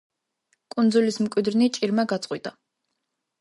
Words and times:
კუნძულის 0.75 1.19
მკვიდრნი 1.25 1.67
ჭირმა 1.77 2.07
გაწყვიტა. 2.15 2.55